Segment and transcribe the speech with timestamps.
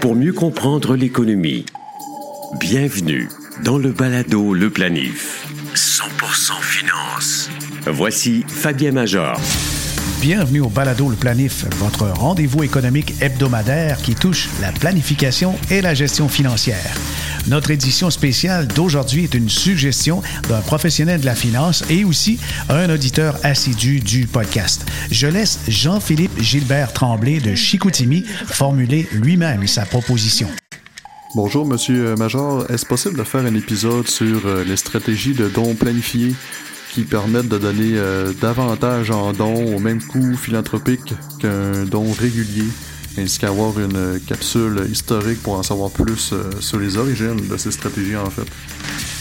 [0.00, 1.64] Pour mieux comprendre l'économie,
[2.60, 3.28] bienvenue
[3.64, 5.46] dans le balado Le Planif.
[5.74, 7.50] 100% finance.
[7.86, 9.40] Voici Fabien Major.
[10.20, 15.94] Bienvenue au Balado Le Planif, votre rendez-vous économique hebdomadaire qui touche la planification et la
[15.94, 16.94] gestion financière.
[17.48, 22.38] Notre édition spéciale d'aujourd'hui est une suggestion d'un professionnel de la finance et aussi
[22.68, 24.84] un auditeur assidu du podcast.
[25.10, 30.48] Je laisse Jean-Philippe Gilbert Tremblay de Chicoutimi formuler lui-même sa proposition.
[31.34, 32.70] Bonjour, Monsieur Major.
[32.70, 36.34] Est-ce possible de faire un épisode sur euh, les stratégies de dons planifiés
[36.92, 42.64] qui permettent de donner euh, davantage en dons au même coût philanthropique qu'un don régulier,
[43.18, 47.70] ainsi qu'avoir une capsule historique pour en savoir plus euh, sur les origines de ces
[47.70, 48.46] stratégies en fait.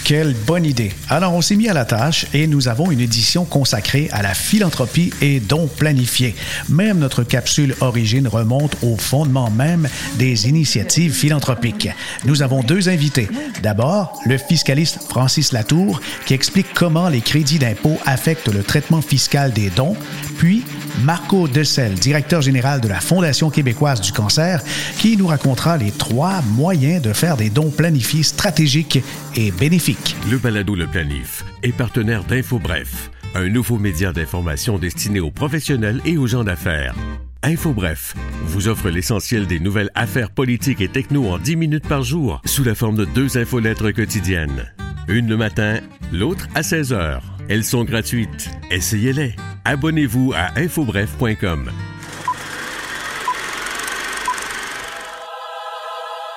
[0.07, 0.93] Quelle bonne idée.
[1.09, 4.33] Alors, on s'est mis à la tâche et nous avons une édition consacrée à la
[4.33, 6.33] philanthropie et dons planifiés.
[6.69, 11.89] Même notre capsule origine remonte au fondement même des initiatives philanthropiques.
[12.23, 13.27] Nous avons deux invités.
[13.61, 19.51] D'abord, le fiscaliste Francis Latour qui explique comment les crédits d'impôt affectent le traitement fiscal
[19.51, 19.97] des dons,
[20.37, 20.63] puis
[21.03, 24.61] Marco Decel, directeur général de la Fondation québécoise du cancer,
[24.97, 28.99] qui nous racontera les trois moyens de faire des dons planifiés stratégiques
[29.35, 30.15] et bénéfiques.
[30.29, 36.17] Le balado Le Planif est partenaire d'InfoBref, un nouveau média d'information destiné aux professionnels et
[36.17, 36.95] aux gens d'affaires.
[37.43, 42.41] InfoBref vous offre l'essentiel des nouvelles affaires politiques et techno en 10 minutes par jour
[42.45, 44.73] sous la forme de deux infolettres quotidiennes.
[45.07, 45.79] Une le matin,
[46.11, 47.36] l'autre à 16 heures.
[47.49, 48.49] Elles sont gratuites.
[48.71, 49.35] Essayez-les.
[49.63, 51.71] Abonnez-vous à infobref.com.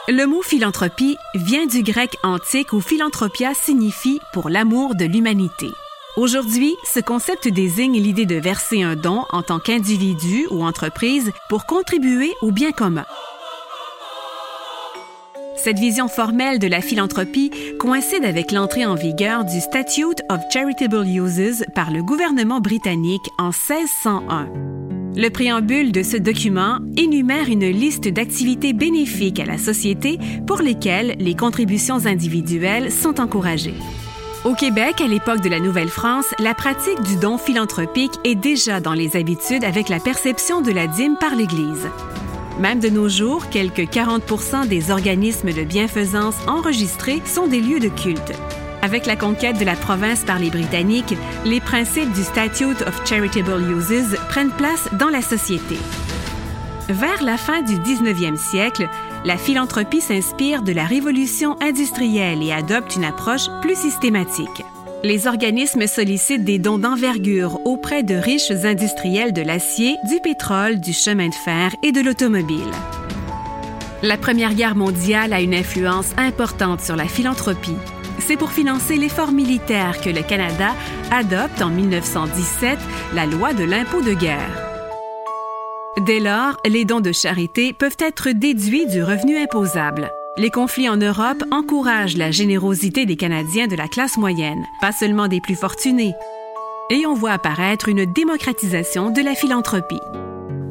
[0.09, 5.71] Le mot philanthropie vient du grec antique où philanthropia signifie pour l'amour de l'humanité.
[6.17, 11.67] Aujourd'hui, ce concept désigne l'idée de verser un don en tant qu'individu ou entreprise pour
[11.67, 13.07] contribuer au bien commun.
[15.63, 21.07] Cette vision formelle de la philanthropie coïncide avec l'entrée en vigueur du Statute of Charitable
[21.07, 24.49] Uses par le gouvernement britannique en 1601.
[25.17, 31.17] Le préambule de ce document énumère une liste d'activités bénéfiques à la société pour lesquelles
[31.19, 33.75] les contributions individuelles sont encouragées.
[34.47, 38.95] Au Québec, à l'époque de la Nouvelle-France, la pratique du don philanthropique est déjà dans
[38.95, 41.87] les habitudes avec la perception de la dîme par l'Église.
[42.61, 47.89] Même de nos jours, quelques 40 des organismes de bienfaisance enregistrés sont des lieux de
[47.89, 48.33] culte.
[48.83, 51.17] Avec la conquête de la province par les Britanniques,
[51.47, 55.79] les principes du Statute of Charitable Uses prennent place dans la société.
[56.91, 58.91] Vers la fin du 19e siècle,
[59.25, 64.65] la philanthropie s'inspire de la révolution industrielle et adopte une approche plus systématique.
[65.03, 70.93] Les organismes sollicitent des dons d'envergure auprès de riches industriels de l'acier, du pétrole, du
[70.93, 72.71] chemin de fer et de l'automobile.
[74.03, 77.77] La Première Guerre mondiale a une influence importante sur la philanthropie.
[78.19, 80.75] C'est pour financer l'effort militaire que le Canada
[81.11, 82.79] adopte en 1917
[83.15, 84.67] la loi de l'impôt de guerre.
[86.05, 90.11] Dès lors, les dons de charité peuvent être déduits du revenu imposable.
[90.41, 95.29] Les conflits en Europe encouragent la générosité des Canadiens de la classe moyenne, pas seulement
[95.29, 96.15] des plus fortunés.
[96.89, 100.01] Et on voit apparaître une démocratisation de la philanthropie.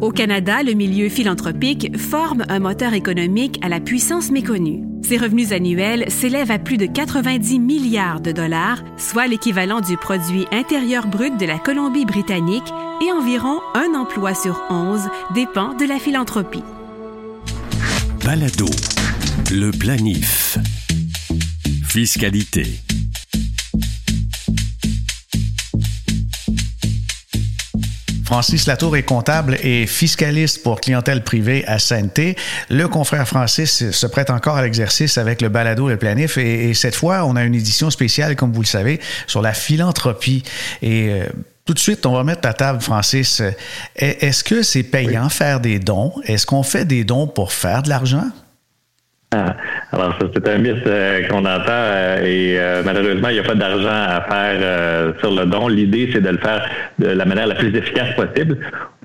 [0.02, 4.82] Au Canada, le milieu philanthropique forme un moteur économique à la puissance méconnue.
[5.04, 10.48] Ses revenus annuels s'élèvent à plus de 90 milliards de dollars, soit l'équivalent du produit
[10.52, 12.74] intérieur brut de la Colombie-Britannique,
[13.06, 15.02] et environ un emploi sur 11
[15.36, 16.64] dépend de la philanthropie.
[18.26, 18.66] Balado.
[19.52, 20.58] Le planif.
[21.88, 22.80] Fiscalité.
[28.26, 32.20] Francis Latour est comptable et fiscaliste pour clientèle privée à Sainte.
[32.70, 36.96] Le confrère Francis se prête encore à l'exercice avec le balado Le Planif et, cette
[36.96, 40.44] fois, on a une édition spéciale, comme vous le savez, sur la philanthropie.
[40.82, 41.26] Et euh,
[41.66, 43.42] tout de suite, on va mettre à table, Francis.
[43.96, 46.14] Est-ce que c'est payant faire des dons?
[46.26, 48.30] Est-ce qu'on fait des dons pour faire de l'argent?
[49.32, 49.56] Ah,
[49.92, 53.54] alors, c'est un mythe euh, qu'on entend euh, et euh, malheureusement, il n'y a pas
[53.54, 55.68] d'argent à faire sur le don.
[55.68, 56.68] L'idée, c'est de le faire
[56.98, 58.58] de la manière la plus efficace possible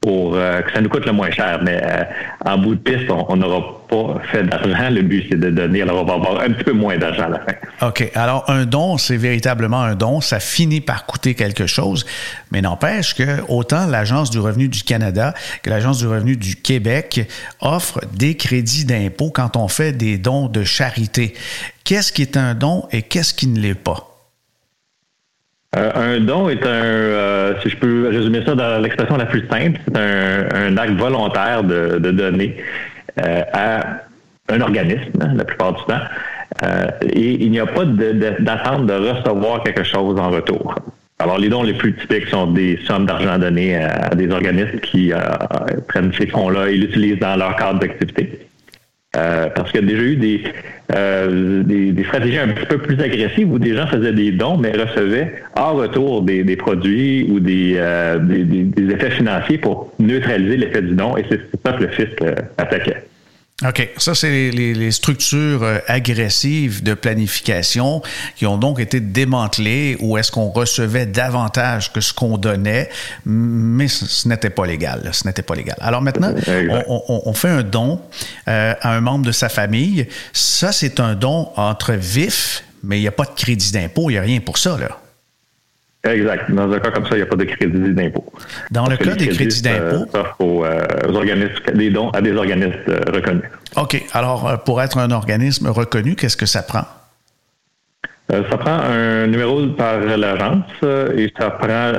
[0.05, 1.61] pour que ça nous coûte le moins cher.
[1.63, 1.83] Mais
[2.45, 4.91] en bout de piste, on n'aura pas fait d'argent.
[4.91, 5.81] Le but, c'est de donner.
[5.81, 7.89] Alors, on va avoir un petit peu moins d'argent à la fin.
[7.89, 8.11] OK.
[8.15, 10.21] Alors, un don, c'est véritablement un don.
[10.21, 12.05] Ça finit par coûter quelque chose.
[12.53, 17.27] Mais n'empêche que autant l'Agence du revenu du Canada que l'Agence du revenu du Québec
[17.61, 21.35] offrent des crédits d'impôt quand on fait des dons de charité.
[21.85, 24.14] Qu'est-ce qui est un don et qu'est-ce qui ne l'est pas?
[25.77, 29.47] Euh, un don est un, euh, si je peux résumer ça dans l'expression la plus
[29.49, 32.57] simple, c'est un, acte volontaire de, donner.
[33.17, 34.01] à
[34.49, 36.01] un organisme, hein, la plupart du temps.
[37.03, 40.75] et il n'y a pas d'attente de, recevoir quelque chose en retour.
[41.19, 45.13] Alors, les dons les plus typiques sont des sommes d'argent données à, des organismes qui
[45.89, 48.45] prennent ces fonds-là et l'utilisent dans leur cadre d'activité.
[49.17, 50.17] Euh, parce qu'il y a déjà eu
[50.93, 54.73] euh, des, stratégies un petit peu plus agressives où des gens faisaient des dons, mais
[54.73, 60.95] recevaient en retour des, produits ou euh, des, des, effets financiers pour neutraliser l'effet du
[60.95, 61.17] don.
[61.17, 62.19] Et c'est ça que le fisc
[62.59, 63.03] attaquait.
[63.63, 63.89] OK.
[63.99, 68.03] Ça, c'est les, structures euh, agressives de planification
[68.35, 72.91] qui ont donc été démantelées ou est-ce qu'on recevait davantage que ce qu'on donnait,
[73.25, 75.09] mais ce, n'était pas légal.
[75.13, 75.77] Ce n'était pas légal.
[75.81, 76.35] Alors maintenant,
[76.89, 78.01] on, fait un don
[78.49, 80.09] euh, à un membre de sa famille.
[80.33, 84.15] Ça, c'est un don entre vifs, mais il n'y a pas de crédit d'impôt, il
[84.15, 84.99] n'y a rien pour ça, là.
[86.05, 86.51] Exact.
[86.51, 88.25] Dans un cas comme ça, il n'y a pas de crédit d'impôt.
[88.71, 90.07] Dans le cas des crédits d'impôt?
[90.41, 93.45] Euh, aux, organismes, des dons à des organismes euh, reconnus.
[93.77, 94.03] OK.
[94.13, 96.85] Alors, euh, pour être un organisme reconnu, qu'est-ce que ça prend?
[98.31, 100.65] ça prend un numéro par l'agence
[101.15, 101.93] et ça prend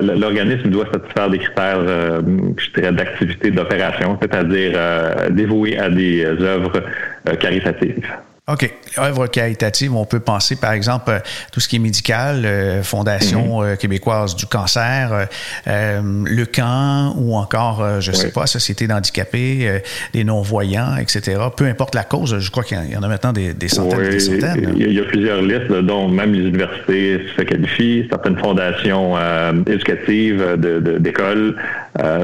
[0.00, 4.72] l'organisme doit satisfaire des critères, je dirais, d'activité d'opération, c'est-à-dire
[5.30, 6.82] dévoué à des œuvres
[7.38, 8.08] caritatives.
[8.48, 8.72] OK.
[8.98, 11.18] Œuvre caritative, on peut penser, par exemple, euh,
[11.50, 13.66] tout ce qui est médical, euh, Fondation mhm.
[13.66, 15.26] euh, québécoise du cancer,
[15.66, 19.82] le camp ou encore, je ne sais pas, Société d'handicapés,
[20.14, 21.40] les non-voyants, etc.
[21.56, 24.74] Peu importe la cause, je crois qu'il y en a maintenant des, centaines des centaines.
[24.76, 29.16] Il y a plusieurs listes, dont même les universités se qualifient, certaines fondations
[29.66, 30.56] éducatives
[31.00, 31.56] d'écoles.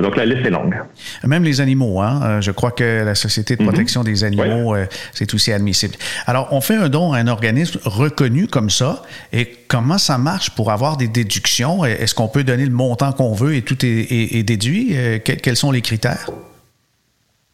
[0.01, 0.77] Donc, la liste est longue.
[1.25, 2.41] Même les animaux, hein?
[2.41, 3.69] Je crois que la Société de mhm.
[3.69, 4.77] protection des animaux,
[5.13, 5.95] c'est aussi admissible.
[6.27, 9.03] Alors, on fait un don à un organisme reconnu comme ça.
[9.33, 11.85] Et comment ça marche pour avoir des déductions?
[11.85, 14.91] Est-ce qu'on peut donner le montant qu'on veut et tout est, déduit?
[14.93, 16.27] Euh, quels sont les critères?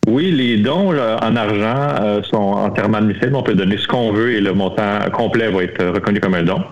[0.06, 3.35] Oui, les dons en argent euh, sont entièrement admissibles.
[3.35, 6.45] On peut donner ce qu'on veut et le montant complet va être reconnu comme un
[6.45, 6.62] don.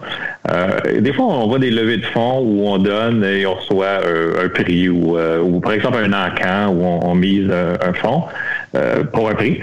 [0.50, 4.00] Euh, des fois, on voit des levées de fonds où on donne et on reçoit
[4.42, 5.18] un prix ou,
[5.60, 8.24] par exemple un encan où on, mise un fonds.
[8.76, 9.60] Euh, pour un prix.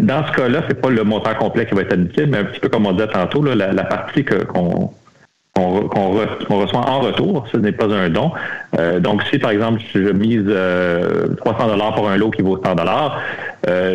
[0.00, 2.58] Dans ce cas-là, c'est pas le montant complet qui va être admissible, mais un petit
[2.58, 4.90] peu comme on disait tantôt, la, partie qu'on
[5.60, 8.32] reçoit en retour, ce n'est pas un don.
[8.78, 12.60] Euh, donc, si par exemple, je mise 300 euh, dollars pour un lot qui vaut
[12.62, 13.20] 100 dollars,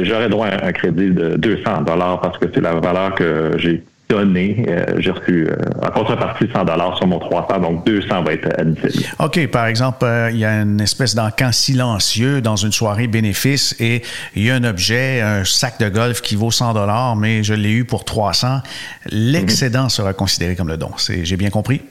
[0.02, 3.84] j'aurais droit à un crédit de 200 dollars parce que c'est la valeur que j'ai
[4.14, 4.66] donné.
[4.68, 8.50] Euh, j'ai reçu euh, en contrepartie 100 dollars sur mon 300, donc 200 va être
[8.60, 9.06] admissible.
[9.20, 9.48] OK.
[9.48, 14.02] Par exemple, euh, il y a une espèce d'encan silencieux dans une soirée bénéfice et
[14.36, 17.54] il y a un objet, un sac de golf qui vaut 100 dollars, mais je
[17.54, 18.62] l'ai eu pour 300.
[19.10, 20.92] L'excédent sera considéré comme le don.
[20.98, 21.82] J'ai bien compris?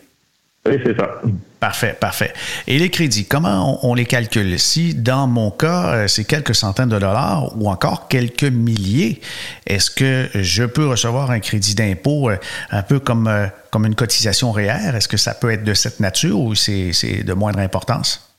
[0.65, 1.21] Oui, c'est ça.
[1.59, 2.33] Parfait, parfait.
[2.69, 4.59] Et les crédits, comment on, les calcule?
[4.61, 9.21] Si, dans mon cas, euh, c'est quelques centaines de dollars ou encore quelques milliers,
[9.67, 12.37] est-ce que je peux recevoir un crédit d'impôt euh,
[12.71, 14.95] un peu comme, euh, comme une cotisation réelle?
[14.95, 16.93] Est-ce que ça peut être de cette nature ou c'est
[17.25, 18.33] de moindre importance?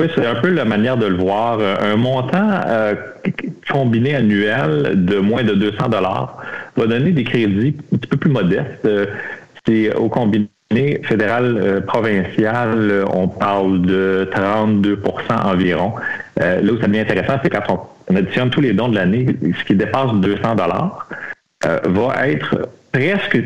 [0.00, 1.60] Oui, c'est un peu la manière de le voir.
[1.60, 2.60] Un montant
[3.70, 6.38] combiné annuel de moins de 200 dollars
[6.76, 8.88] va donner des crédits un petit peu plus modestes.
[9.66, 10.48] c'est au combiné
[11.02, 14.96] fédéral euh, provincial, euh, on parle de 32%
[15.44, 15.94] environ.
[16.40, 19.26] Euh, là où ça devient intéressant, c'est quand on, additionne tous les dons de l'année,
[19.58, 21.08] ce qui dépasse 200 dollars
[21.84, 23.38] va être presque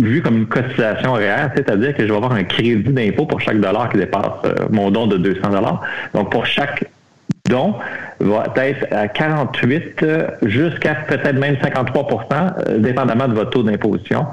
[0.00, 3.60] vu comme une cotisation réelle, c'est-à-dire que je vais avoir un crédit d'impôt pour chaque
[3.60, 4.40] dollar qui dépasse
[4.70, 5.82] mon don de 200 dollars.
[6.14, 6.84] Donc pour chaque
[7.50, 7.74] don
[8.20, 10.06] va être à 48
[10.42, 14.26] jusqu'à peut-être même 53% dépendamment de votre taux d'imposition.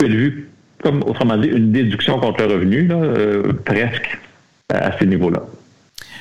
[0.00, 0.48] Vu
[0.82, 4.18] comme autrement dit, une déduction contre le revenu, euh, presque
[4.72, 5.42] à ces niveaux-là.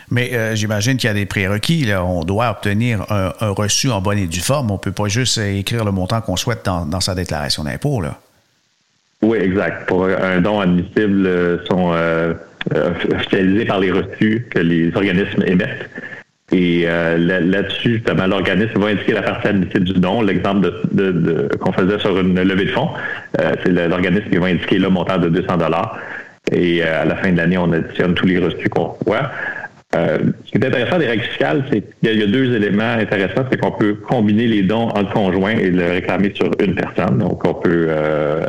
[0.10, 1.86] Mais euh, j'imagine qu'il y a des prérequis.
[1.94, 4.72] On doit obtenir un, reçu en bonne et due forme.
[4.72, 8.02] On ne peut pas juste écrire le montant qu'on souhaite dans, sa déclaration d'impôt.
[9.22, 9.86] Oui, exact.
[9.88, 11.94] Pour un don admissible, euh, sont
[13.14, 15.90] officialisés par les reçus que les organismes émettent.
[16.54, 20.22] Et euh, là-dessus, justement, l'organisme va indiquer la admissible du don.
[20.22, 22.89] L'exemple de, qu'on faisait sur une levée de fonds,
[23.42, 26.00] euh, c'est l'organisme qui va indiquer le montant de 200 dollars.
[26.54, 29.30] Et euh, à la fin de l'année, on additionne tous les reçus qu'on voit.
[29.94, 33.44] ce qui est intéressant des règles fiscales, c'est qu'il y, a deux éléments intéressants.
[33.51, 37.18] C'est qu'on peut combiner les dons entre conjoints et le réclamer sur une personne.
[37.18, 37.89] Donc, on peut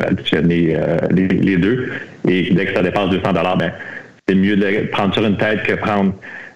[0.07, 0.77] additionner
[1.11, 1.89] les, deux.
[2.29, 3.73] Et dès que ça dépasse 200 dollars, ben,
[4.29, 6.13] c'est mieux de prendre sur une tête que prendre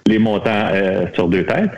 [0.07, 1.71] les montants euh, sur deux têtes.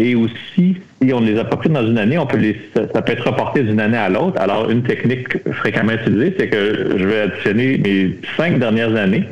[0.00, 2.56] Et aussi, si on ne les a pas pris dans une année, on peut les,
[2.74, 4.40] ça, peut être reporté d'une année à l'autre.
[4.40, 9.24] Alors, une technique fréquemment utilisée, c'est que je vais additionner mes cinq dernières années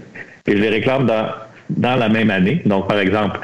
[0.47, 1.29] et je les réclame dans,
[1.71, 2.63] dans la même année.
[2.67, 3.39] Donc, par exemple,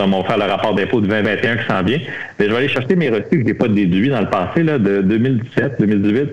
[0.00, 1.98] on va faire le rapport d'impôt de 2021 qui s'en vient.
[2.38, 4.62] Mais je vais aller chercher mes reçus que je n'ai pas déduits dans le passé,
[4.62, 6.30] là, de 2017, 2018,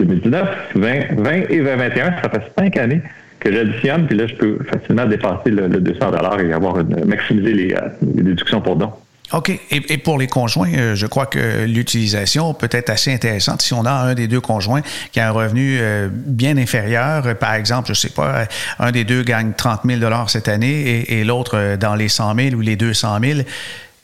[0.00, 2.04] 2019, 2020 et 2021.
[2.22, 3.02] Ça fait cinq années
[3.42, 7.74] que j'additionne, puis là, je peux facilement dépasser le, 200 et avoir une, maximiser les,
[8.14, 8.92] les déductions pour dons.
[9.32, 9.50] OK.
[9.70, 13.84] Et, pour les conjoints, euh, je crois que l'utilisation peut être assez intéressante si on
[13.86, 17.36] a un des deux conjoints qui a un revenu euh, bien inférieur.
[17.38, 18.46] Par exemple, je sais pas,
[18.78, 22.56] un des deux gagne 30 000 cette année et, l'autre euh, dans les 100 000
[22.56, 23.40] ou les 200 000.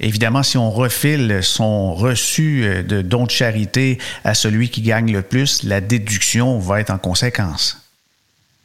[0.00, 5.22] Évidemment, si on refile son reçu de don de charité à celui qui gagne le
[5.22, 7.87] plus, la déduction va être en conséquence.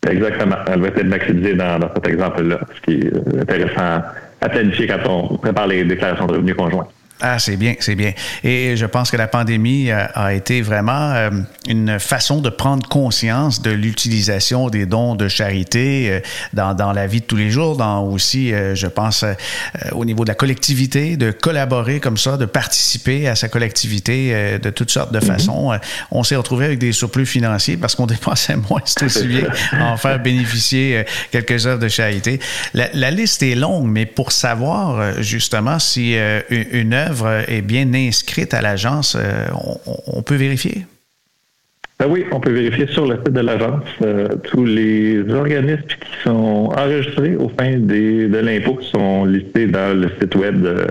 [0.09, 0.55] Exactement.
[0.67, 4.01] Elle va être maximisée dans, cet exemple-là, ce qui est intéressant
[4.41, 6.87] à planifier quand on prépare les déclarations de revenus conjoints.
[7.21, 8.11] Ah, c'est bien, c'est bien.
[8.43, 11.29] Et je pense que la pandémie a, été vraiment euh,
[11.69, 16.19] une façon de prendre conscience de l'utilisation des dons de charité euh,
[16.53, 19.23] dans, dans, la vie de tous les jours, dans aussi, euh, je pense,
[19.91, 24.69] au niveau de la collectivité, de collaborer comme ça, de participer à sa collectivité de
[24.69, 25.25] toutes sortes de mm-hmm.
[25.25, 25.79] façons.
[26.11, 29.47] On s'est retrouvé avec des surplus financiers parce qu'on dépensait moins, c'est aussi bien
[29.79, 32.39] en faire bénéficier quelques heures de charité.
[32.73, 36.15] La, la, liste est longue, mais pour savoir justement si
[36.49, 37.02] une œuvre
[37.47, 39.45] est bien inscrite à l'agence, euh,
[40.07, 40.85] on, peut vérifier?
[41.99, 46.23] Ben oui, on peut vérifier sur le site de l'agence euh, tous les organismes qui
[46.23, 50.87] sont enregistrés au fin de l'impôt sont listés dans le site web de,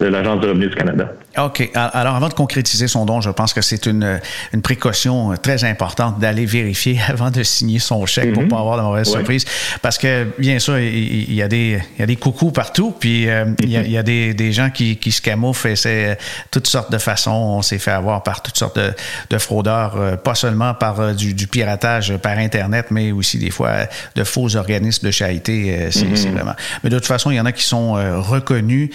[0.00, 1.12] de l'Agence de revenus du Canada.
[1.38, 1.70] OK.
[1.74, 4.20] Alors, avant de concrétiser son don, je pense que c'est une,
[4.52, 8.50] une précaution très importante d'aller vérifier avant de signer son chèque pour ne mhm.
[8.50, 9.44] pas avoir de mauvaises surprises.
[9.80, 13.28] Parce que, bien sûr, il, y a des, il y a des coucous partout, puis
[13.28, 15.76] euh, il, y a, il, y a, des, des gens qui, qui se camouflent et
[15.76, 16.18] c'est
[16.50, 17.30] toutes sortes de façons.
[17.30, 18.92] On s'est fait avoir par toutes sortes de,
[19.30, 23.50] de fraudeurs, euh, pas seulement par euh, du, du, piratage par Internet, mais aussi des
[23.50, 25.88] fois de faux organismes de charité.
[25.90, 26.34] C'est mhm.
[26.34, 26.54] vraiment.
[26.84, 28.90] Mais de toute façon, il y en a qui sont reconnus,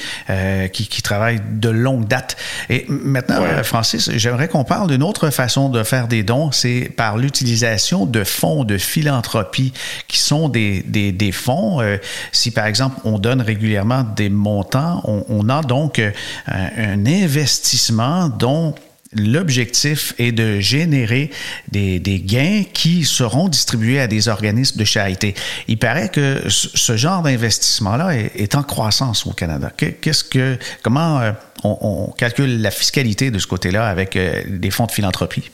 [0.74, 2.27] qui, qui travaillent de longue date
[2.70, 7.18] et maintenant, Francis, j'aimerais qu'on parle d'une autre façon de faire des dons, c'est par
[7.18, 9.74] l'utilisation de fonds de philanthropie
[10.08, 11.82] qui sont des, des, des fonds.
[11.82, 11.98] Euh,
[12.32, 16.12] si par exemple on donne régulièrement des montants, on, on a donc euh,
[16.48, 18.76] un investissement dont
[19.16, 21.30] L'objectif est de générer
[21.72, 25.34] des, gains qui seront distribués à des organismes de charité.
[25.68, 29.72] Il paraît que ce genre d'investissement-là est, en croissance au Canada.
[29.78, 31.32] Qu'est-ce que, comment euh,
[31.64, 35.52] on, calcule la fiscalité de ce côté-là avec euh, des fonds de philanthropie?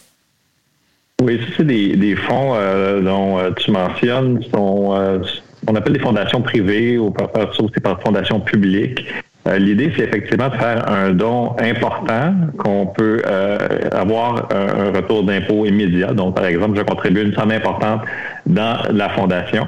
[1.21, 5.21] Oui, c'est des, fonds euh, dont tu mentionnes sont,
[5.67, 7.29] on appelle des fondations privées ou par,
[7.59, 9.05] aussi par fondations publiques
[9.45, 13.57] euh, l'idée, c'est effectivement de faire un don important qu'on peut euh,
[13.91, 16.13] avoir un, retour d'impôt immédiat.
[16.13, 18.01] Donc, par exemple, je contribue une somme importante
[18.45, 19.67] dans la fondation.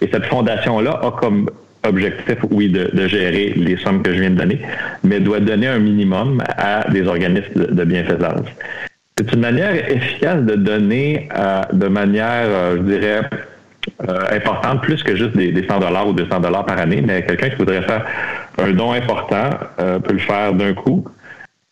[0.00, 1.48] Et cette fondation-là a comme
[1.86, 4.60] objectif, oui, de, gérer les sommes que je viens de donner,
[5.02, 8.46] mais doit donner un minimum à des organismes de, bienfaisance.
[9.16, 13.20] C'est une manière efficace de donner euh, de manière, je dirais,
[14.30, 17.50] importante, plus que juste des, des 100 dollars ou 200 dollars par année, mais quelqu'un
[17.50, 18.04] qui voudrait faire
[18.58, 19.50] un don important
[19.80, 21.04] euh, peut le faire d'un coup.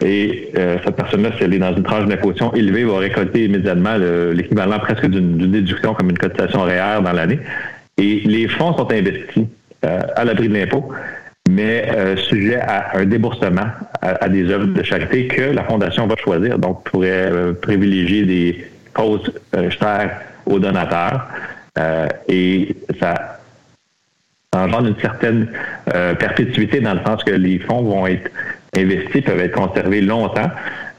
[0.05, 3.97] Et euh, cette personne-là, si elle est dans une tranche d'imposition élevée, va récolter immédiatement
[4.33, 7.39] l'équivalent presque d'une déduction comme une cotisation horaire dans l'année.
[7.99, 9.45] Et les fonds sont investis
[9.85, 10.89] euh, à l'abri de l'impôt,
[11.49, 13.67] mais sujet à un déboursement
[14.01, 16.59] à, des œuvres de charité que la Fondation va choisir.
[16.59, 18.65] Donc, pourrait privilégier des
[18.95, 21.27] causes chères aux donateurs.
[22.29, 23.39] Et ça
[24.53, 25.49] engendre une certaine
[25.95, 28.31] euh, perpétuité dans le sens que les fonds vont être
[28.77, 30.51] investis, peuvent être conservés longtemps,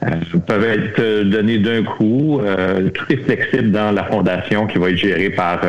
[0.04, 2.40] euh, peuvent être donnés d'un coup.
[2.40, 5.60] Euh, tout est flexible dans la fondation qui va être gérée par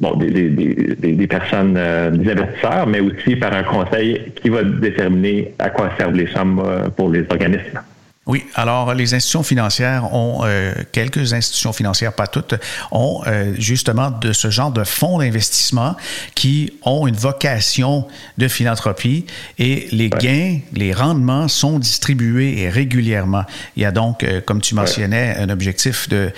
[0.00, 5.90] bon, des personnes, des investisseurs, mais aussi par un conseil qui va déterminer à quoi
[5.98, 6.62] servent les sommes
[6.96, 7.80] pour les organismes.
[8.24, 12.54] Oui, alors les institutions financières ont, euh, quelques institutions financières, pas toutes,
[12.92, 15.96] ont euh, justement de ce genre de fonds d'investissement
[16.36, 18.06] qui ont une vocation
[18.38, 19.26] de philanthropie
[19.58, 23.42] et les gains, les rendements sont distribués régulièrement.
[23.74, 26.30] Il y a donc, euh, comme tu mentionnais, un objectif de,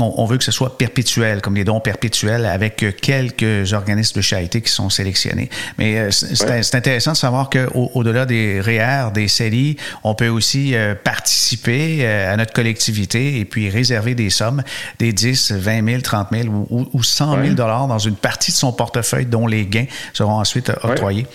[0.00, 4.60] on, veut que ce soit perpétuel, comme les dons perpétuels avec quelques organismes de charité
[4.60, 5.50] qui sont sélectionnés.
[5.78, 11.98] Mais c'est intéressant de savoir qu'au-delà des REER, des CELI, on peut aussi euh, participer
[12.00, 14.62] euh, à notre collectivité et puis réserver des sommes,
[14.98, 18.56] des 10, 20 000, 30 000 ou, ou 100 000 dollars dans une partie de
[18.56, 21.26] son portefeuille dont les gains seront ensuite octroyés.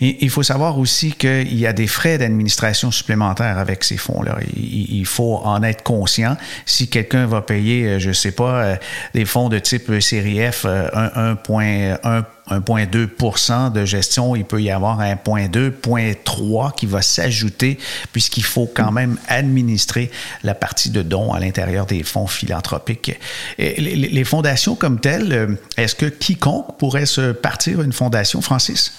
[0.00, 4.38] il faut savoir aussi qu'il y a des frais d'administration supplémentaires avec ces fonds-là.
[4.56, 6.36] Il, faut en être conscient.
[6.64, 8.78] Si quelqu'un va payer, euh, je ne sais pas,
[9.14, 15.72] des fonds de type série F 1.1 1,2% de gestion, il peut y avoir 1,2,
[15.82, 17.78] 0,3 qui va s'ajouter
[18.12, 20.10] puisqu'il faut quand même administrer
[20.42, 23.18] la partie de dons à l'intérieur des fonds philanthropiques.
[23.58, 28.92] les fondations comme telles, est-ce que quiconque pourrait se partir une fondation, Francis?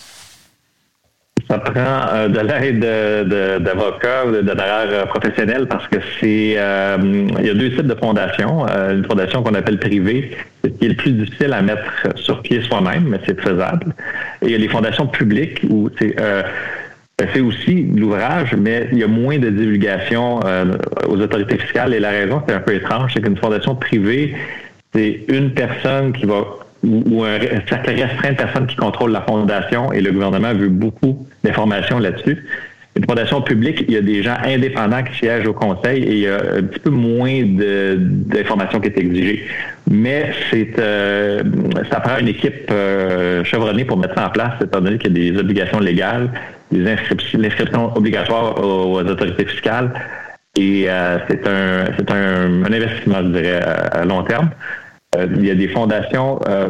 [1.49, 6.97] Ça prend euh, de l'aide d'avocats ou de, de, professionnels parce que c'est euh,
[7.39, 8.65] il y a deux types de fondations.
[8.69, 10.31] Euh, une fondation qu'on appelle privée,
[10.63, 11.83] qui est le plus difficile à mettre
[12.15, 13.93] sur pied soi-même, mais c'est faisable.
[14.41, 16.15] Et il y a les fondations publiques où c'est
[17.19, 20.39] ben, c'est aussi l'ouvrage, mais il y a moins de divulgation
[21.07, 21.93] aux autorités fiscales.
[21.93, 24.35] Et la raison, c'est un peu étrange, c'est qu'une fondation privée,
[24.93, 26.43] c'est une personne qui va
[26.83, 31.27] ou, un cercle restreint de personnes qui contrôlent la fondation et le gouvernement veut beaucoup
[31.43, 32.45] d'informations là-dessus.
[32.95, 36.19] Une fondation publique, il y a des gens indépendants qui siègent au conseil et il
[36.19, 39.45] y a un petit peu moins d'informations qui est exigée.
[39.89, 41.43] Mais c'est euh,
[41.91, 45.29] ça prend une équipe euh, chevronnée pour mettre ça en place, étant donné qu'il y
[45.29, 46.31] a des obligations légales,
[46.71, 49.93] des inscriptions, l'inscription obligatoire aux, autorités fiscales.
[50.57, 54.49] Et euh, c'est un, un, un, investissement, je dirais, à long terme.
[55.17, 56.69] Euh, il y a des fondations euh,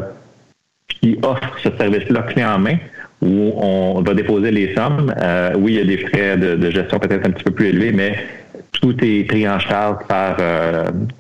[0.88, 2.78] qui offrent ce service-là clé en main
[3.22, 5.14] où on va déposer les sommes.
[5.20, 7.92] Euh, oui, il y a des frais de, gestion peut-être un petit peu plus élevés,
[7.92, 8.16] mais
[8.72, 10.38] tout est pris en charge par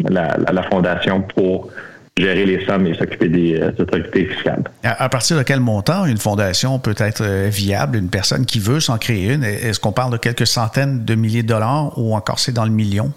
[0.07, 1.69] la, fondation pour
[2.15, 4.63] gérer les sommes et s'occuper des autorités fiscales.
[4.83, 8.99] À, partir de quel montant une fondation peut être viable, une personne qui veut s'en
[8.99, 9.43] créer une?
[9.43, 12.71] Est-ce qu'on parle de quelques centaines de milliers de dollars ou encore c'est dans le
[12.71, 13.11] million?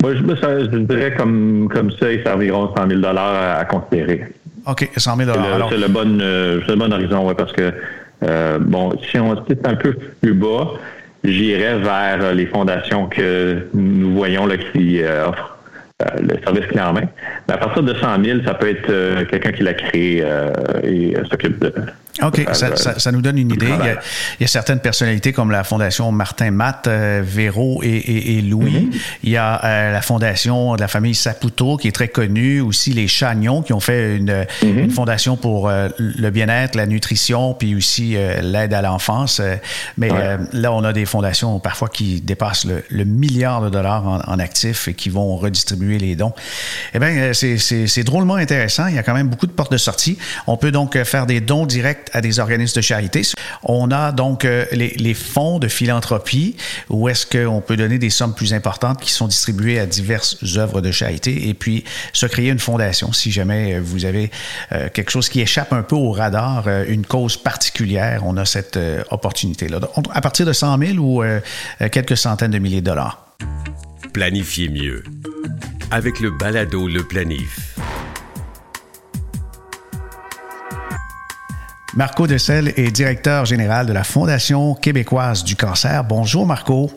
[0.00, 4.26] Moi, je, je dirais comme, comme ça, c'est environ 100 000 à, considérer.
[4.64, 5.30] OK, 100 000
[5.70, 7.72] C'est le, bon, euh, le bon horizon, oui, parce que,
[8.22, 10.74] euh, bon, si on est un peu plus bas,
[11.24, 15.57] j'irais vers les fondations que nous voyons là, qui euh, offrent
[16.00, 17.08] le service clé en main.
[17.48, 20.24] Mais à partir de 100 000, ça peut être quelqu'un qui l'a créé
[20.84, 21.72] et s'occupe de,
[22.22, 23.66] OK, ça, ça, ça, nous donne une idée.
[23.66, 23.92] Il y, a,
[24.38, 28.42] il y, a, certaines personnalités comme la Fondation Martin Matt, euh, Véro et, et, et
[28.42, 28.90] Louis.
[28.90, 29.00] Mm-hmm.
[29.24, 32.60] Il y a euh, la Fondation de la famille Saputo qui est très connue.
[32.60, 37.54] Aussi les Chagnons qui ont fait une, une fondation pour euh, le bien-être, la nutrition,
[37.54, 39.40] puis aussi l'aide à l'enfance.
[39.96, 40.08] mais
[40.52, 44.38] là, on a des fondations parfois qui dépassent le, le milliard de dollars en, en,
[44.38, 46.32] actifs et qui vont redistribuer les dons.
[46.92, 48.88] Eh bien, c'est drôlement intéressant.
[48.88, 50.18] Il y a quand même beaucoup de portes de sortie.
[50.46, 53.22] On peut donc faire des dons directs à des organismes de charité.
[53.62, 56.56] On a donc euh, les, fonds de philanthropie
[56.88, 60.80] où est-ce qu'on peut donner des sommes plus importantes qui sont distribuées à diverses œuvres
[60.80, 64.30] de charité et puis se créer une fondation si jamais euh, vous avez
[64.72, 68.78] euh, quelque chose qui échappe un peu au radar, une cause particulière, on a cette
[69.10, 69.80] opportunité-là.
[70.12, 71.22] À partir de 100 000 ou
[71.90, 73.34] quelques centaines de milliers de dollars.
[74.12, 75.02] Planifiez mieux
[75.90, 77.78] avec le balado Le Planif.
[81.94, 86.04] Marco Dessel est directeur général de la Fondation québécoise du cancer.
[86.04, 86.90] Bonjour Marco.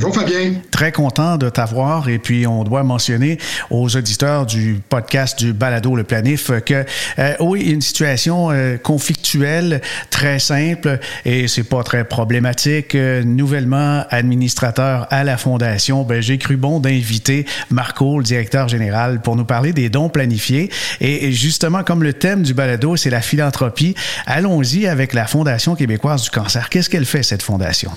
[0.00, 0.52] Bonjour Fabien.
[0.70, 3.36] Très content de t'avoir et puis on doit mentionner
[3.68, 6.84] aux auditeurs du podcast du Balado Le Planif que
[7.18, 9.80] euh, oui, une situation euh, conflictuelle
[10.10, 12.94] très simple et c'est pas très problématique.
[12.94, 19.20] Euh, nouvellement administrateur à la fondation, ben, j'ai cru bon d'inviter Marco, le directeur général,
[19.20, 23.20] pour nous parler des dons planifiés et justement comme le thème du Balado, c'est la
[23.20, 26.68] philanthropie, allons-y avec la Fondation québécoise du cancer.
[26.68, 27.90] Qu'est-ce qu'elle fait cette fondation?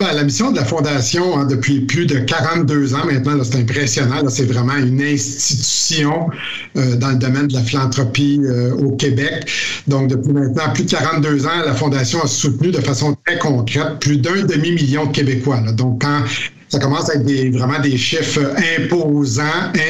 [0.00, 4.26] Ben, la mission de la Fondation, hein, depuis plus de 42 ans maintenant, c'est impressionnant,
[4.30, 6.30] c'est vraiment une institution
[6.78, 9.46] euh, dans le domaine de la philanthropie euh, au Québec.
[9.88, 13.98] Donc, depuis maintenant plus de 42 ans, la Fondation a soutenu de façon très concrète
[14.00, 15.60] plus d'un demi-million de Québécois.
[15.72, 16.24] Donc, quand
[16.70, 19.42] ça commence à être des, vraiment des chiffres imposants,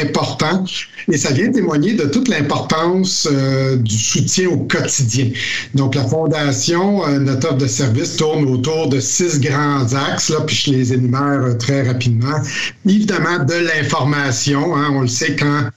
[0.02, 0.64] importants,
[1.12, 5.30] et ça vient témoigner de toute l'importance euh, du soutien au quotidien.
[5.74, 10.40] Donc, la Fondation, euh, notre offre de service tourne autour de six grands axes, là,
[10.40, 12.38] puis je les énumère euh, très rapidement.
[12.86, 15.68] Évidemment, de l'information, hein, on le sait quand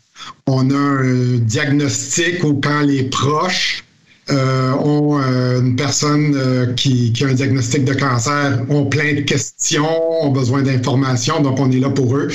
[0.48, 3.83] on a un diagnostic ou quand les proches
[4.30, 9.22] ont euh, une personne euh, qui, qui, a un diagnostic de cancer, ont plein de
[9.22, 12.30] questions, ont besoin d'informations, donc on est là pour eux.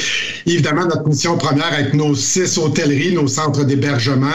[0.47, 4.27] Évidemment, notre mission première avec nos six hôtelleries, nos centres d'hébergement,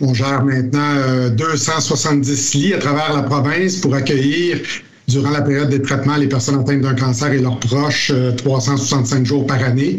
[0.00, 4.58] on gère maintenant 270 lits à travers la province pour accueillir
[5.06, 9.46] durant la période des traitements les personnes atteintes d'un cancer et leurs proches 365 jours
[9.46, 9.96] par année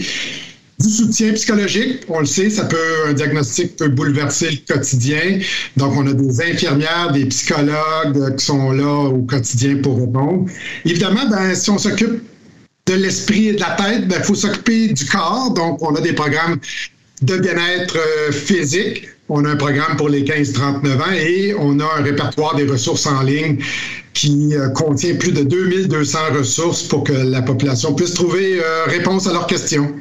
[0.79, 2.03] du soutien psychologique.
[2.07, 5.39] On le sait, ça peut, un diagnostic peut bouleverser le quotidien.
[5.77, 10.49] Donc, on a des infirmières, des psychologues qui sont là au quotidien pour répondre.
[10.85, 12.23] Évidemment, ben, si on s'occupe
[12.85, 15.53] de l'esprit et de la tête, il ben, faut s'occuper du corps.
[15.53, 16.59] Donc, on a des programmes
[17.21, 21.83] de bien-être euh, physique, on a un programme pour les 15-39 ans et on a
[21.97, 23.57] un répertoire des ressources en ligne
[24.13, 29.27] qui euh, contient plus de 2200 ressources pour que la population puisse trouver euh, réponse
[29.27, 29.93] à leurs questions.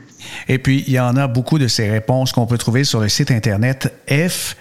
[0.48, 3.08] Et puis, il y en a beaucoup de ces réponses qu'on peut trouver sur le
[3.08, 4.56] site Internet F.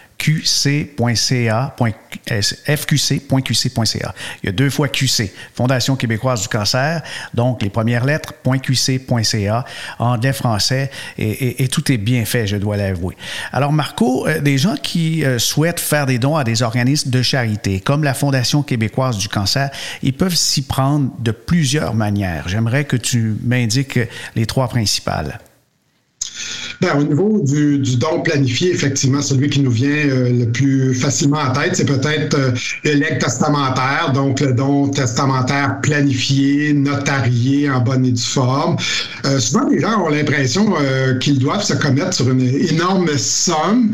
[2.65, 4.15] fqc.qc.ca.
[4.43, 7.01] Il y a deux fois QC, Fondation québécoise du cancer,
[7.33, 9.65] donc les premières lettres, .qc.ca,
[9.99, 13.15] anglais, français, et, tout est bien fait, je dois l'avouer.
[13.51, 17.21] Alors, Marco, euh, des gens qui euh, souhaitent faire des dons à des organismes de
[17.21, 19.69] charité, comme la Fondation québécoise du cancer,
[20.01, 22.47] ils peuvent s'y prendre de plusieurs manières.
[22.47, 23.99] J'aimerais que tu m'indiques
[24.35, 25.39] les trois principales.
[26.79, 31.39] Ben, au niveau du, don planifié, effectivement, celui qui nous vient euh, le plus facilement
[31.39, 32.51] en tête, c'est peut-être euh,
[32.83, 38.77] le legs testamentaire, donc le don testamentaire planifié, notarié en bonne et due forme.
[39.25, 40.75] Euh, souvent, les gens ont l'impression
[41.19, 43.91] qu'ils doivent se commettre sur une énorme somme.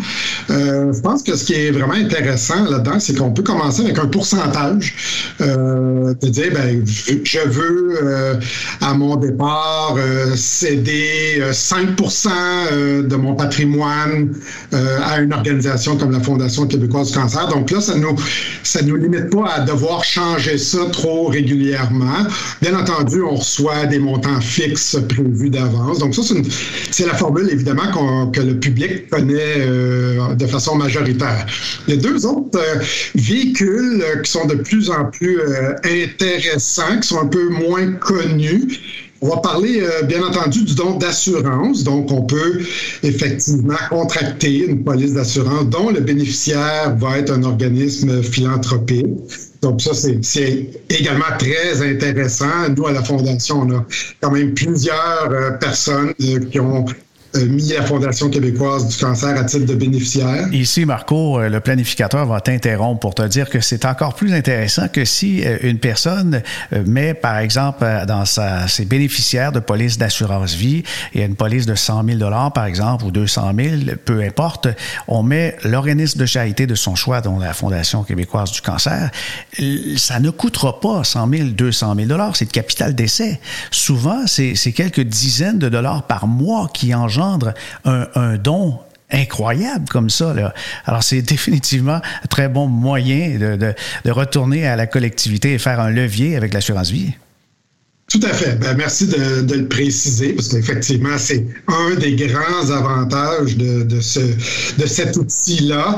[0.50, 4.08] je pense que ce qui est vraiment intéressant là-dedans, c'est qu'on peut commencer avec un
[4.08, 4.96] pourcentage,
[5.40, 8.40] de dire, ben, je veux
[8.82, 9.96] à mon départ
[10.36, 11.96] céder 5
[12.72, 14.34] euh, de mon patrimoine
[14.74, 17.48] euh, à une organisation comme la Fondation québécoise du cancer.
[17.48, 18.16] Donc là, ça nous
[18.64, 22.26] ça nous limite pas à devoir changer ça trop régulièrement.
[22.62, 26.00] Bien entendu, on reçoit des montants fixes prévus d'avance.
[26.00, 26.22] Donc ça,
[26.92, 31.46] c'est la formule évidemment que le public connaît euh, de façon majoritaire.
[31.88, 32.60] Il y a deux autres
[33.16, 35.40] véhicules qui sont de plus en plus
[35.84, 38.80] intéressants, qui sont un peu moins connus
[39.24, 41.84] on va parler, euh, bien entendu, du don d'assurance.
[41.84, 42.60] Donc, on peut
[43.04, 49.08] effectivement contracter une police d'assurance dont le bénéficiaire va être un organisme philanthropique.
[49.62, 52.68] Donc, ça, c'est également très intéressant.
[52.76, 53.86] Nous, à la Fondation, on a
[54.20, 56.84] quand même plusieurs euh, personnes euh, qui ont
[57.48, 60.48] mis la Fondation québécoise du cancer à titre de bénéficiaire.
[60.52, 64.88] Ici, Marco, euh, le planificateur va t'interrompre pour te dire que c'est encore plus intéressant
[64.88, 66.42] que si euh, une personne
[66.86, 71.36] met, par exemple, dans sa, ses bénéficiaires de police d'assurance vie, il y a une
[71.36, 72.20] police de 100 000
[72.54, 74.68] par exemple, ou 200 000, peu importe,
[75.08, 79.10] on met l'organisme de charité de son choix, dont la Fondation québécoise du cancer,
[79.98, 83.40] ça ne coûtera pas 100 000, 200 000 c'est de capital d'essai.
[83.72, 87.23] Souvent, c'est quelques dizaines de dollars par mois qui engendrent
[87.86, 88.80] un, don
[89.12, 90.34] incroyable comme ça.
[90.86, 93.76] Alors, c'est définitivement un très bon moyen de,
[94.10, 97.14] retourner à la collectivité et faire un levier avec l'assurance vie.
[98.14, 98.60] Tout à fait.
[98.60, 104.86] Ben, merci de, le préciser, parce qu'effectivement, c'est un des grands avantages de, ce, de
[104.86, 105.98] cet outil-là.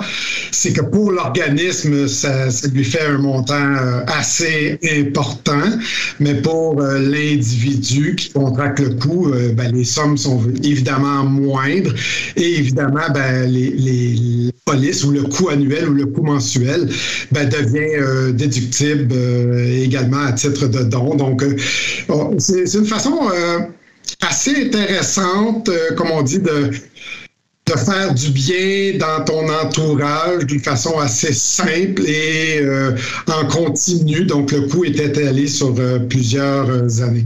[0.52, 5.68] C'est que pour l'organisme, ça, lui fait un montant euh, assez important,
[6.22, 11.94] mais pour euh, l'individu qui contracte le coût, euh, ben, les sommes sont évidemment moindres
[12.38, 16.88] et évidemment, ben, les, les polices ou le coût annuel ou le coût mensuel
[17.34, 21.16] ben, devient déductible également à titre de don.
[21.16, 21.44] Donc,
[22.38, 23.60] c'est une façon euh,
[24.22, 26.72] assez intéressante, euh, comme on dit, de,
[27.68, 32.92] de faire du bien dans ton entourage d'une façon assez simple et euh,
[33.26, 34.24] en continu.
[34.26, 37.26] Donc, le coût est étalé sur euh, plusieurs euh, années.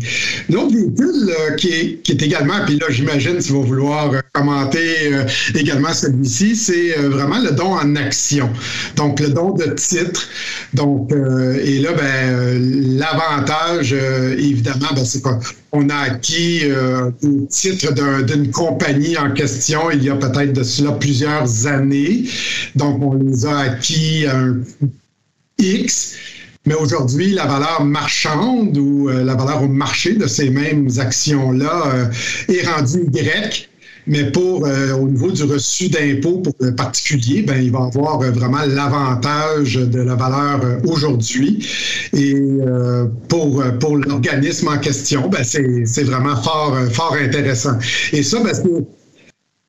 [0.50, 5.12] L'autre véhicule qui, est, également, puis là, j'imagine, si vous vouloir commenter
[5.56, 8.50] également celui-ci, c'est vraiment le don en action.
[8.96, 10.30] Donc, le don de titre.
[10.74, 15.40] Donc, et là, ben, l'avantage, évidemment, ben, c'est quoi?
[15.72, 16.64] on a acquis
[17.24, 22.24] au titre d'une compagnie en question il y a peut-être de cela plusieurs années.
[22.76, 24.58] Donc, on les a acquis à un
[25.60, 26.16] X.
[26.66, 31.84] Mais aujourd'hui, la valeur marchande ou euh, la valeur au marché de ces mêmes actions-là
[31.88, 32.06] euh,
[32.54, 33.70] est rendue Y.
[34.08, 38.20] Mais pour euh, au niveau du reçu d'impôt pour le particulier, ben, il va avoir
[38.20, 41.66] vraiment l'avantage de la valeur aujourd'hui.
[42.14, 42.36] Et
[43.28, 47.78] pour, pour l'organisme en question, ben, c'est vraiment fort, fort intéressant.
[48.12, 48.70] Et ça, parce que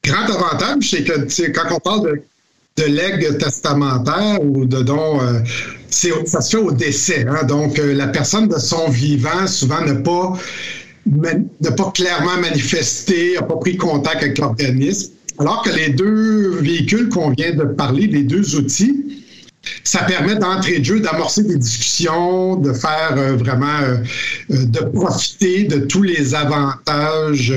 [0.05, 2.23] grand avantage, c'est que quand on parle de
[2.77, 5.19] de legs testamentaire ou de don,
[5.91, 7.27] ça se fait au décès.
[7.29, 7.45] Hein.
[7.47, 10.33] Donc, la personne de son vivant, souvent, pas
[11.07, 15.13] n'a pas clairement manifesté, n'a pas pris contact avec l'organisme.
[15.39, 19.10] Alors que les deux véhicules qu'on vient de parler, les deux outils,
[19.85, 23.97] ça permet d'entrer de jeu, d'amorcer des discussions, de faire euh, vraiment, euh,
[24.51, 27.53] euh, de profiter de tous les avantages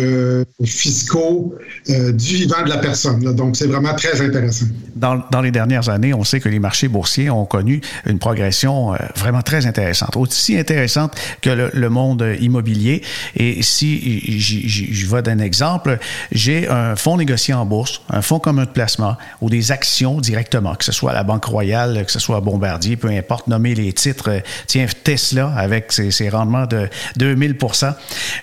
[0.63, 1.55] fiscaux
[1.87, 3.23] du vivant de la personne.
[3.35, 4.65] Donc, c'est vraiment très intéressant.
[4.95, 8.93] Dans, dans, les dernières années, on sait que les marchés boursiers ont connu une progression
[9.17, 13.01] vraiment très intéressante, aussi intéressante que le, le monde immobilier.
[13.35, 15.99] Et si je vais d'un exemple,
[16.31, 20.75] j'ai un fonds négocié en bourse, un fonds commun de placement ou des actions directement,
[20.75, 23.93] que ce soit à la Banque Royale, que ce soit Bombardier, peu importe, nommer les
[23.93, 27.57] titres, euh, tiens, Tesla avec ses, rendements de 2000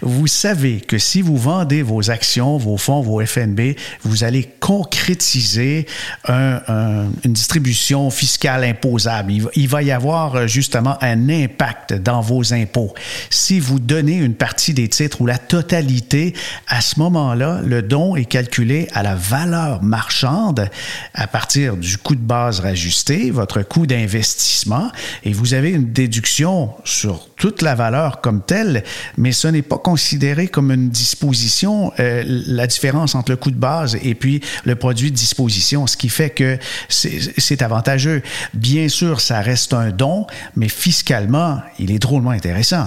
[0.02, 5.86] vous savez que si vous vendez vos actions, vos fonds, vos FNB, vous allez concrétiser
[6.28, 9.32] une distribution fiscale imposable.
[9.54, 12.94] Il va, y avoir euh, justement un impact dans vos impôts.
[13.30, 16.34] Si vous donnez une partie des titres ou la totalité,
[16.66, 20.68] à ce moment-là, le don est calculé à la valeur marchande
[21.14, 24.90] à partir du coût de base rajusté, votre coût d'investissement
[25.24, 28.84] et vous avez une déduction sur toute la valeur comme telle,
[29.16, 33.56] mais ce n'est pas considéré comme une disposition, euh, la différence entre le coût de
[33.56, 36.58] base et puis le produit de disposition, ce qui fait que
[36.88, 38.22] c'est avantageux.
[38.54, 42.86] Bien sûr, ça reste un don, mais fiscalement, il est drôlement intéressant.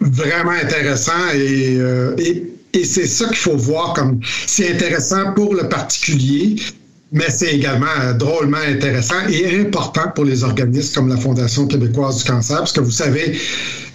[0.00, 2.14] Vraiment intéressant et, euh,
[2.72, 6.56] et c'est ça qu'il faut voir comme c'est intéressant pour le particulier,
[7.12, 12.18] mais c'est également euh, drôlement intéressant et important pour les organismes comme la Fondation québécoise
[12.18, 13.38] du cancer, parce que vous savez,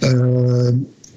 [0.02, 0.72] euh,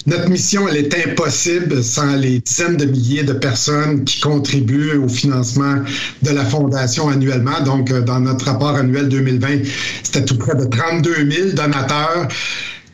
[0.06, 5.10] notre mission, elle est impossible sans les dizaines de milliers de personnes qui contribuent au
[5.10, 5.76] financement
[6.24, 7.60] de la Fondation annuellement.
[7.66, 9.48] Donc, euh, dans notre rapport annuel 2020,
[10.04, 12.28] c'était tout près de 32 000 donateurs.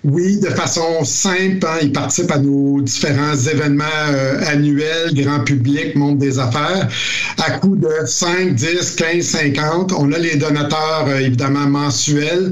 [0.08, 5.96] Oui, de façon simple, hein, ils participent à nos différents événements euh, annuels, grand public,
[5.96, 6.88] monde des affaires,
[7.40, 9.94] à coût de 5, 10, 15, 50.
[9.94, 12.52] On a les donateurs euh, évidemment mensuels,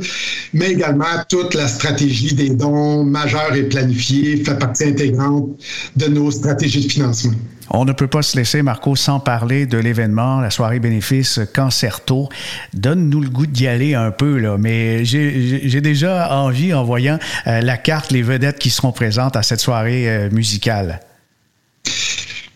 [0.53, 5.49] mais également toute la stratégie des dons majeurs et planifiés fait partie intégrante
[5.95, 7.33] de nos stratégies de financement.
[7.69, 12.29] On ne peut pas se laisser, Marco, sans parler de l'événement, la soirée bénéfice Cancerto.
[12.73, 14.57] Donne-nous le goût d'y aller un peu, là.
[14.57, 19.43] Mais j'ai déjà envie, en voyant euh, la carte, les vedettes qui seront présentes à
[19.43, 20.99] cette soirée euh, musicale.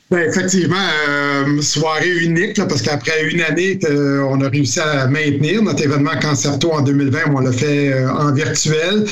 [0.09, 0.75] Ben, effectivement,
[1.09, 6.71] euh, soirée unique, parce qu'après une année qu'on a réussi à maintenir notre événement Cancerto
[6.71, 9.05] en 2020, on l'a fait en virtuel.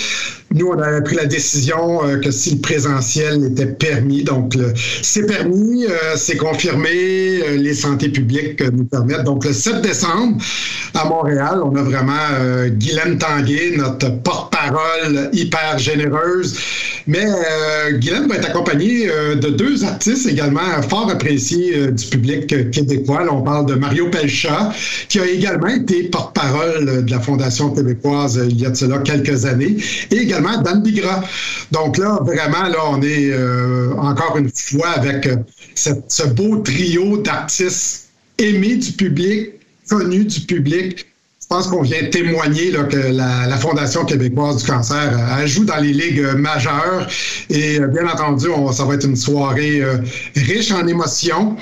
[0.56, 4.54] Nous, on a pris la décision euh, que si le présentiel était permis, donc
[5.02, 9.24] c'est permis, euh, c'est confirmé, euh, les santé publiques nous permettent.
[9.24, 10.38] Donc le 7 décembre,
[10.94, 16.58] à Montréal, on a vraiment Guylaine Tanguay, notre porte-parole hyper généreuse.
[17.08, 17.26] Mais
[18.00, 23.24] Guylaine va être accompagnée de deux artistes également fort appréciés du public québécois.
[23.26, 24.74] Là, on parle de Mario Pelcha,
[25.08, 29.46] qui a également été porte-parole de la Fondation québécoise il y a de cela quelques
[29.46, 29.78] années,
[30.12, 31.24] et également Dan Bigra.
[31.72, 35.36] Donc là, vraiment, là, on est euh, encore une fois avec euh,
[35.76, 39.52] ce beau trio d'artistes aimés du public,
[39.90, 41.06] connus du public,
[41.46, 45.78] je pense qu'on vient témoigner là, que la, Fondation québécoise du cancer euh, joue dans
[45.78, 47.08] les ligues euh, majeures.
[47.52, 49.84] Et euh, bien entendu, on, ça va être une soirée
[50.36, 51.56] riche en émotions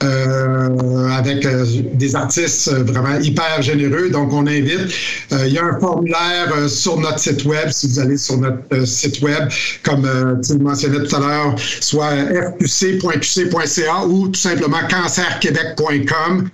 [0.00, 1.46] avec
[1.94, 4.08] des artistes vraiment hyper généreux.
[4.10, 4.94] Donc, on invite.
[5.30, 9.20] il y a un formulaire sur notre site web, si vous allez sur notre site
[9.20, 9.50] web,
[9.82, 10.08] comme
[10.42, 12.12] tu le mentionnais tout à l'heure, soit
[12.60, 16.50] fqc.qc.ca ou tout simplement cancerquebec.com.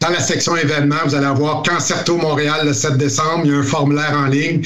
[0.00, 3.42] Dans la section événements, vous allez avoir Cancerto Montréal le 7 décembre.
[3.44, 4.62] Il y a un formulaire en ligne.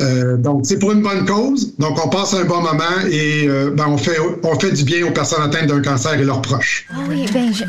[0.00, 1.74] Euh, donc, c'est pour une bonne cause.
[1.76, 5.04] Donc, on passe un bon moment et euh, ben, on, fait, on fait du bien
[5.04, 6.86] aux personnes atteintes d'un cancer et leurs proches.
[6.92, 7.64] Ah oui, ben, oui,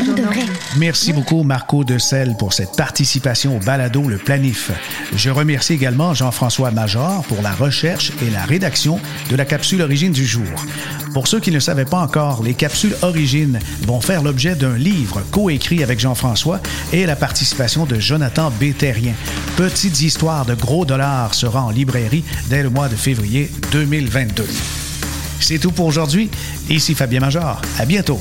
[0.00, 0.46] on, devrait.
[0.78, 4.70] Merci beaucoup, Marco de Selle, pour cette participation au balado Le Planif.
[5.14, 8.98] Je remercie également Jean-François Major pour la recherche et la rédaction
[9.30, 10.46] de la capsule Origine du jour.
[11.12, 15.22] Pour ceux qui ne savaient pas encore, les capsules Origine vont faire l'objet d'un livre
[15.30, 16.60] coécrit avec Jean-François
[16.92, 19.14] et la participation de Jonathan Bétérien.
[19.56, 24.46] Petites histoires de gros dollars sera en librairie dès le mois de février 2022.
[25.40, 26.30] C'est tout pour aujourd'hui.
[26.68, 27.60] Ici Fabien Major.
[27.78, 28.20] À bientôt.